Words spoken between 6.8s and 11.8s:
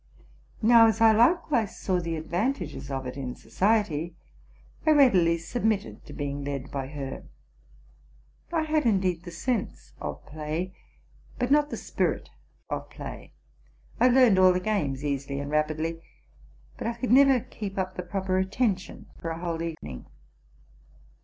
her. I had indeed the sense of play, but not the